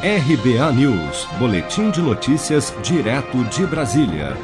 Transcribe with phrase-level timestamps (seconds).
[0.00, 4.36] RBA News, Boletim de Notícias, direto de Brasília.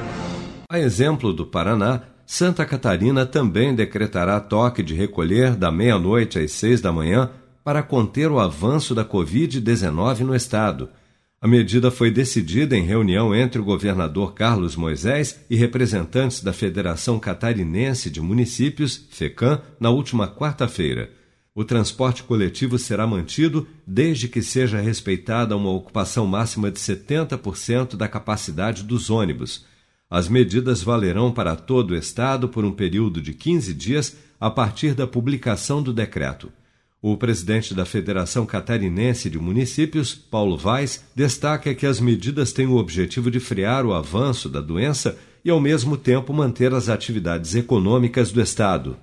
[0.68, 6.80] A exemplo do Paraná, Santa Catarina também decretará toque de recolher da meia-noite às seis
[6.80, 7.30] da manhã
[7.62, 10.88] para conter o avanço da Covid-19 no estado.
[11.40, 17.20] A medida foi decidida em reunião entre o governador Carlos Moisés e representantes da Federação
[17.20, 21.10] Catarinense de Municípios, FECAM, na última quarta-feira.
[21.56, 28.08] O transporte coletivo será mantido desde que seja respeitada uma ocupação máxima de 70% da
[28.08, 29.64] capacidade dos ônibus.
[30.10, 34.94] As medidas valerão para todo o Estado por um período de 15 dias a partir
[34.94, 36.52] da publicação do decreto.
[37.00, 42.78] O presidente da Federação Catarinense de Municípios, Paulo Vaz, destaca que as medidas têm o
[42.78, 48.32] objetivo de frear o avanço da doença e, ao mesmo tempo, manter as atividades econômicas
[48.32, 48.96] do Estado.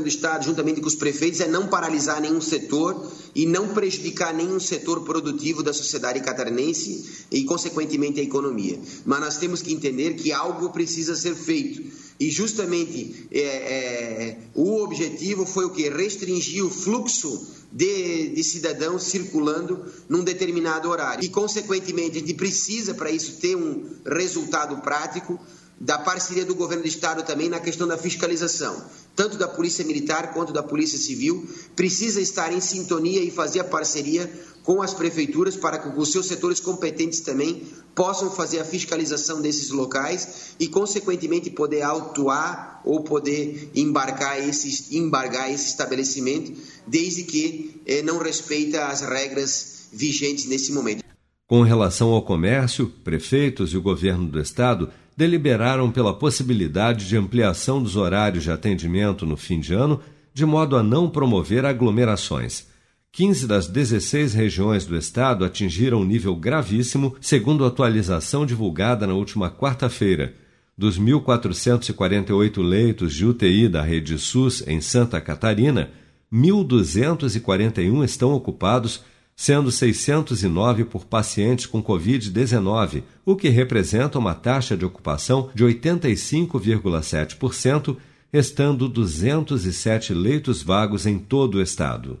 [0.00, 4.34] Governo do Estado, juntamente com os prefeitos, é não paralisar nenhum setor e não prejudicar
[4.34, 8.78] nenhum setor produtivo da sociedade catarinense e, consequentemente, a economia.
[9.04, 11.82] Mas nós temos que entender que algo precisa ser feito
[12.18, 15.88] e justamente é, é, o objetivo foi o que?
[15.88, 21.24] Restringir o fluxo de, de cidadãos circulando num determinado horário.
[21.24, 25.38] E, consequentemente, a gente precisa, para isso, ter um resultado prático
[25.80, 28.84] da parceria do governo do estado também na questão da fiscalização,
[29.16, 33.64] tanto da Polícia Militar quanto da Polícia Civil, precisa estar em sintonia e fazer a
[33.64, 34.30] parceria
[34.62, 37.62] com as prefeituras para que os seus setores competentes também
[37.94, 45.50] possam fazer a fiscalização desses locais e, consequentemente, poder autuar ou poder embarcar esses, embargar
[45.50, 46.52] esse estabelecimento,
[46.86, 51.02] desde que eh, não respeita as regras vigentes nesse momento.
[51.46, 54.90] Com relação ao comércio, prefeitos e o governo do estado
[55.20, 60.00] deliberaram pela possibilidade de ampliação dos horários de atendimento no fim de ano,
[60.32, 62.66] de modo a não promover aglomerações.
[63.12, 69.12] 15 das 16 regiões do estado atingiram um nível gravíssimo, segundo a atualização divulgada na
[69.12, 70.32] última quarta-feira.
[70.74, 75.90] Dos 1.448 leitos de UTI da rede SUS em Santa Catarina,
[76.32, 79.02] 1.241 estão ocupados,
[79.40, 87.96] sendo 609 por pacientes com Covid-19, o que representa uma taxa de ocupação de 85,7%,
[88.30, 92.20] restando 207 leitos vagos em todo o estado.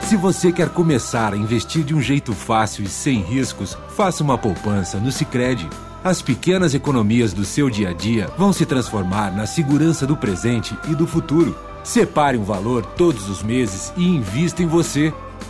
[0.00, 4.38] Se você quer começar a investir de um jeito fácil e sem riscos, faça uma
[4.38, 5.68] poupança no Sicredi.
[6.02, 10.74] As pequenas economias do seu dia a dia vão se transformar na segurança do presente
[10.90, 11.54] e do futuro.
[11.82, 15.12] Separe um valor todos os meses e invista em você.